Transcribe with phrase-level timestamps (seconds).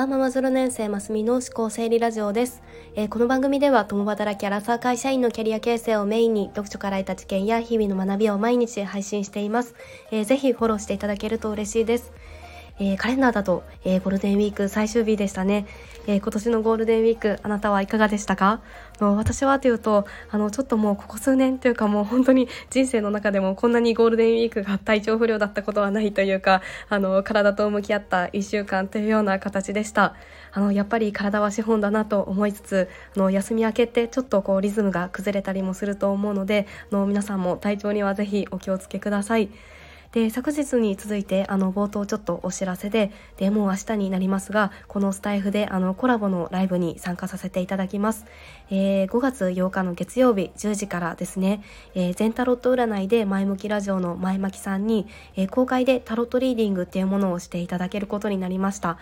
[0.00, 2.62] ワーママ0年生ますみの思考整理ラジオです、
[2.94, 9.74] えー、この番組では共働きアラサー会社員のキャリア形成をメインに読書から得た知見や日々の学びを毎日配信しています、
[10.10, 12.14] えー、ぜひフォローしていただけると嬉しいです。
[12.80, 15.66] えー、カレンダーだと、えー、ゴールデンウィーク最終日でしたね、
[16.06, 18.62] えー、今年のゴールデンウィークあなたはいかがでしたか？
[19.00, 30.14] の私はというとあのちょっともうここ数年というかもう本当に人生の中でもこんなにゴールデンウィークが体調不良だったことはないというかあの体と向き合った1週間というような形でした。
[30.52, 39.50] あのやっぱり体は資本だなと思いつつあの休み明けってちょっとこうリズムが崩れたりもすると思うのであの皆さんも体調にはぜひお気をつけください。
[40.12, 48.26] で昨日に続いてあの冒頭ちょっとお知らせででもう明日になりますがこのスタイフであのコラボのライブに参加させていただきます、
[48.70, 51.62] えー、5月8日の月曜日10時からですね、
[51.94, 55.06] えー、全タロット占いで前向きラジオの前巻さんに、
[55.36, 58.98] えー、公開でタロットリーディングっていうものをしていただけることになりました。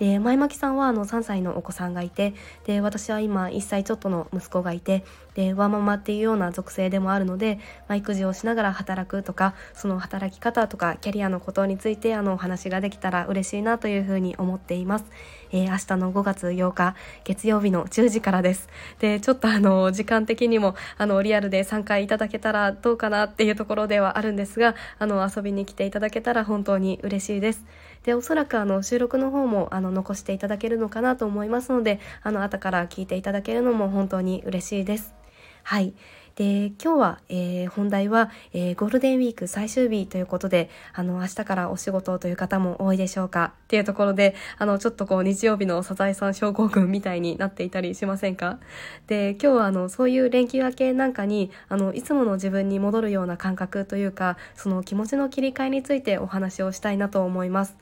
[0.00, 2.32] で前巻さんはあの3歳のお子さんがいて
[2.64, 5.04] で私は今1歳ちょっとの息子がいて
[5.34, 15.04] でワーママっていうような属性でもあるので、まあ、育児をしながら働くとかその働き方方とかキャリアのことについてあのお話ができたら嬉しいなというふうに思っています。
[15.52, 18.68] えー、明日の5月8日月曜日の10時からです。
[18.98, 27.64] でちょっとあの時間的にもあのリアルで参加いただけたらどうかなっていうところではあるんですがあの遊びに来ていただけたら本当に嬉しいです。
[28.04, 35.14] でおそらくあの収録の方もあの残していただけるのかなと思いますのであの後から聞いていただけるのも本当に嬉しいです。
[35.62, 35.94] はい
[36.36, 48.58] で今日は、えー、本題は、えー、ゴールデンウィーク最終日ということであの明日からお仕事という方も多いでしょうかっていうところであのちょっとこう日曜日のサザエさん症候群みたいになっていたりしませんか？
[49.06, 57.76] で今日はあのそういう連休明けなんかにあのいつもの自分に戻るような感覚というかその気持ちの切り替えについてお話をしたいなと思います。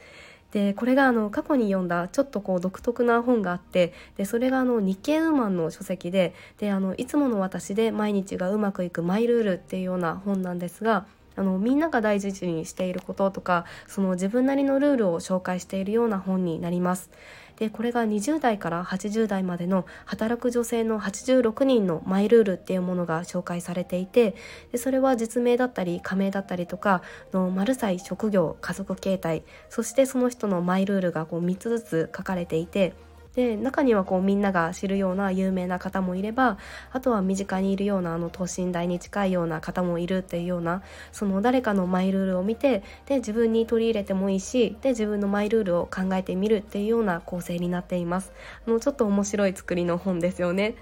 [0.52, 11.06] でこれがあの過去に読んだちょっとこう独特な本があってでそれがあの日経ウーマンの書籍でであのいつもの私で毎日がうまくいくマイルールっていうような本なんですが
[11.38, 17.10] あのみんなが大事にしていることとかその自分なりのルールを紹介しているような本になります。
[17.58, 24.36] でこれが20代から80代までの働く女性の86人のマイルールっていうものが紹介されていて
[24.70, 32.94] でそれは実名だったり仮名だったりとかのマルサイ職業家族形態そしてその人のマイルールがこう3つずつ書かれていて
[33.38, 36.58] で中にはこうみんなが知るような有名な方もいれば
[36.90, 40.82] あとは身近にいるようなあの等身大に近いような方もいるっていうような
[41.12, 48.32] その誰かのマイルールを見てで自分に取り入れてもいいしで自分のマイルールを考えてみるっていうような構成になっています。
[48.66, 50.74] あのちょっと面白い作りの本ですよね。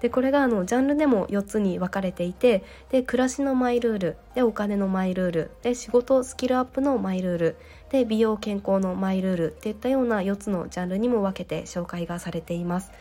[0.00, 7.56] でこれがあのジャンルでも4つに分かれていてで暮らしのマイルールでお金のマイルールで仕事スキルアップのマイルール
[7.90, 12.92] で美容健康のマイルールっていったような4つのジャンルにも分けて紹介がされています。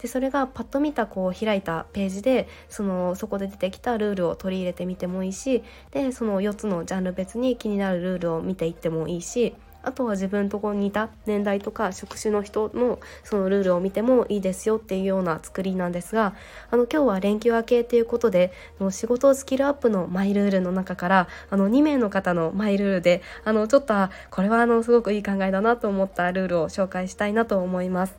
[0.00, 5.62] でそれがパッと見たこう開いたページでそのそこで出てきたルールを取り入れてみてもいいし
[5.92, 16.34] でその4つのジャンル別に気になるルールを見ていってもいいしあとは自分とこに似た年代とか職種の人のそのルールを見てもいいですよっていうような作りなんですが
[16.70, 23.94] あの今日は連休明けっていうことでの仕事スキルアップのマイルールの中からあの2名の方のマイルールであのちょっと
[24.30, 28.14] これはあのすごくいい考えだなと思ったルールを紹介したいなと思います。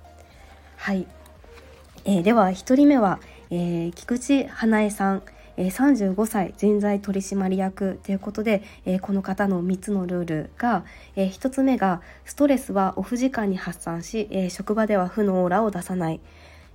[0.77, 1.07] はい、
[2.05, 3.19] えー、では1人目は、
[3.49, 5.23] えー、菊池花江さん
[5.57, 10.83] え、35歳人材取締役ということで、え、この方の3つのルールが、
[11.15, 16.19] え、1つ目がストレスはオフ時間に発散し、え職場では負のオーラを出さない。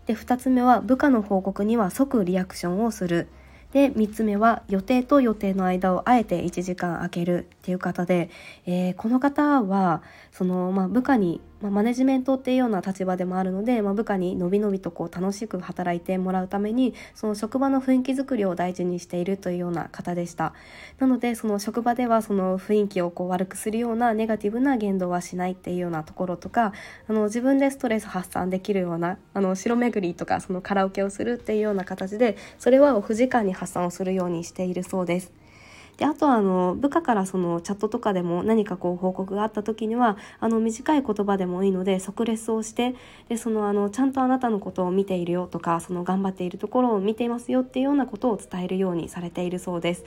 [0.07, 3.29] で2つ目は部下の報告には即リアクションをする。
[3.73, 8.31] で3つ目は予定と予定の間をあえて1時間空けるっていう方で、
[8.65, 10.03] えこの方は
[10.33, 20.55] その、まあ、部下にまあ、マネジメントっていうような立場でもあるので、まあ、部下にのびのびとこう楽しく働いてもらうためにその職場の雰囲気づくりを大事にしているというような方でした
[20.99, 26.73] なのでその職場ではその雰囲気をこう悪くするようなネガティブな言動はしないっていうようなところとか
[27.09, 35.38] あの自分でストレス発散できるようなあの白巡りとかそのカラオケをするっていうような形でそれはオフ時間に発散をするようにしているそうです。
[35.99, 42.95] であとはあの部下からそのチャットとかでも何かこう報告があった時にはあの短い言葉でもいいので即レスをして
[43.29, 50.05] でそのあのちゃんとあなたのことを見ているよとかその頑張っているところを見ていますよっていうようなことを伝えるようにされているそうです。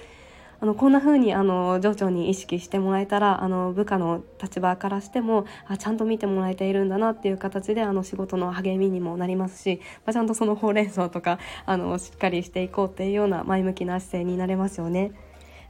[0.62, 15.14] あのこんな風にあの上長に意識してもらえたらあの部下の立場からしてもあちゃんと見てもらえているんだなっていう形であの仕事の励みにもなりますし、まあ、ちゃんとそのほうれん草とかあのしっかりしていこうっていうような前向きな姿勢になれますよね。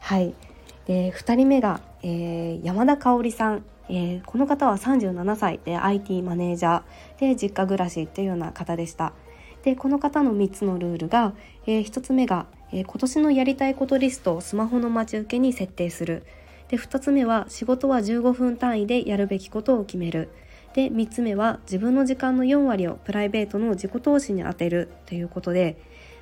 [0.02, 0.34] はい。
[0.88, 3.64] で2人目が、えー、山田香織さん。
[3.90, 5.60] えー、この方は37歳。
[5.64, 7.20] で IT マネージャー。
[7.20, 9.14] で実家暮らしっていうような方でした。
[9.64, 11.34] でこの方の3つのルールが、
[11.68, 16.24] えー、1つ目が、えー、今年のやりたいことリストをスマホの待ち受けに設定する。
[16.70, 20.30] で2つ目は仕事は15分単位でやるべきことを決める。
[20.74, 25.78] で3つ目は自分の時間の4割をプライベートの自己投資に充てるということで。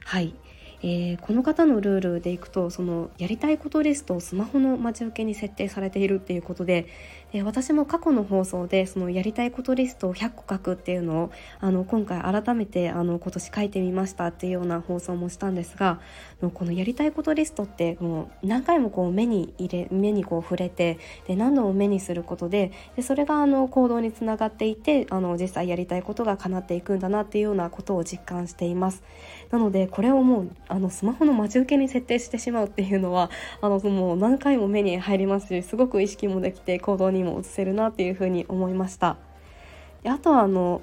[0.06, 0.36] はい。
[0.82, 6.88] えー、この方のルールでいくとそのやりたいことリストをスマホの待ち受けに設定されているっていうことで、
[7.32, 16.00] え、私も過去の放送でそのやりたいことリストを100個書くっていうのをあの今回改めてあの今年書いてみましたっていうような放送もしたんですが
[16.54, 20.98] このやりたいことリストってもう何回もこう目に入れ目にこう触れて
[21.28, 29.04] で何度も目にすることででそれがあの行動につながっていてあの実際やりたいことが叶っていくんだなっていうようなことを実感しています。
[29.52, 33.30] なのでこれをもうあのスマホの待ち受けに設定してしまうっていうのは
[33.62, 39.18] あのもう何回も目に入りますしすごく意識もできて行動にも移せるなっていうふうに思いました。
[40.04, 40.82] であとはあの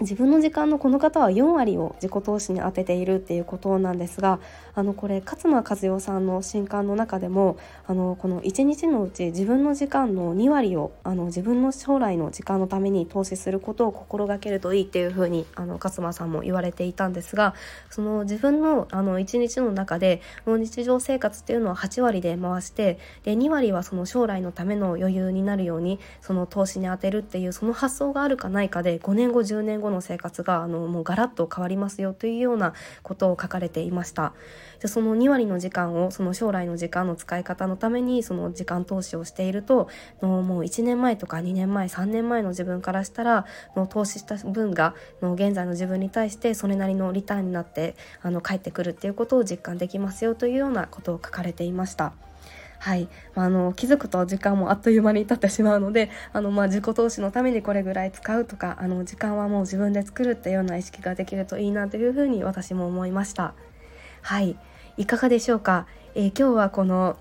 [0.00, 4.38] 自分の時間のこの方は4割を自己投資に充てているっていうことなんですが
[4.76, 7.58] あのこれ勝間和代さんの新刊の中でも
[7.88, 17.56] あのこの1日のうち自分の時間の2割をあの自分の将来の時間のために投資することを心がけるといいっていうふうにあの勝間さんも言われていたんですが
[17.90, 34.32] その自分のあの1日の中でもう日常生活っていうのは8割で回してで2割はその将来のための余裕になるようにその投資に充てるっていうその発想があるかないかで5年後10年後の生活があのもうガラッと変わりますよというようなことを書かれていました。
[34.80, 39.88] でその2割の時間をその将来の時間の使い方のためにその時間投資をしていると
[40.22, 43.44] のもう1年前とか2年前3年前の自分からしたら
[43.74, 52.12] の投資した分がの現在の自分に対してそれなりのリターンになってあの返ってくるっていうことを実感できますよというようなことを書かれていました。
[52.78, 63.54] はい、まあ、あの気づくと時間もあっという間に経ってしまうのであの、まあ、自己投資のためにこれぐらい使うとかあの時間はもう自分で作るっていうような意識ができるといいなというふうに私も思いました。
[64.22, 64.56] はい。
[64.96, 67.16] いかがでしょうか、えー、今日はこの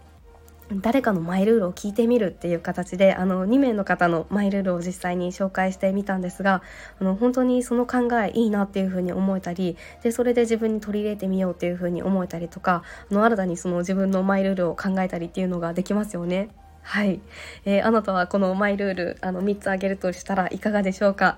[0.73, 6.61] 誰かのマイルールを聞いてみるっていう形であの2名の方のマイルールを実際に紹介してみたんですが
[6.99, 16.49] あの本当にその考えいいなっていうふうに思えたりでそれで自分に取り入れてみようっていうふうに思えたりとかあの新たにその自分のマイルールを考えたりっていうのができますよね。
[16.81, 17.19] はい、
[17.65, 21.37] えー、あなたはこのマイルールあの3つ挙げるとしたらいかがでしょうか？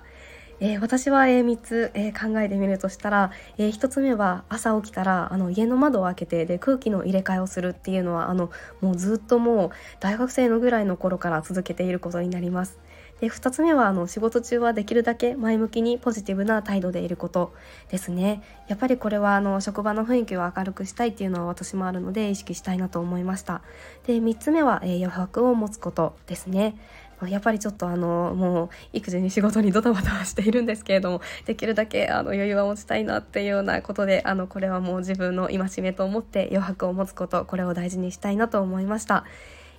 [0.60, 9.70] えー、私は、えー、3つ、えー、考えてみるとしたら、えー、1つ目は朝起きたらあの家の窓を開けてで空気の入れ替えをするっていうのはあのもうずっともう
[10.00, 12.78] 大学生のぐらいの頃から続けていることになります。
[13.20, 17.52] で2つ目はあの仕事中はできるだけ前向きにポジティブな態度でいること
[17.90, 18.42] ですね。
[18.66, 23.60] やっぱりこれはあの職場の雰囲気を明るくしたいっていうのは私もあるので意識したいなと思いました。
[24.06, 26.76] で3つ目は、え、余白を持つことですね。
[27.28, 39.24] やっぱりちょっとあのもう育児に仕事にドタバタしているんですけれども できるだけあの余裕は持ちたいなっていうようなことであのこれはもう自分の戒めと思って余白を持つことこれを大事にしたいなと思いました。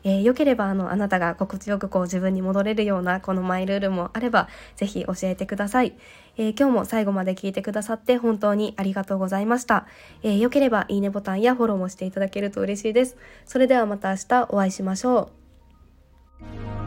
[0.04, 5.94] えー、よければあのあなたが心地よくこう自分に戻れるようなこのマイルールもあればぜひ教えてください、
[6.38, 9.86] えー、今日も最後まで聞いてくださって本当にありがとうございました、
[10.24, 13.18] えー、よければいいねボタンやフォローもしていただけると嬉しいです。
[13.46, 15.32] それではまた明日お会いしましょ
[16.78, 16.81] う。